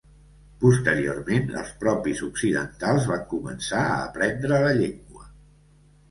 [0.61, 5.29] Posteriorment, els propis occidentals van començar a aprendre la llengua.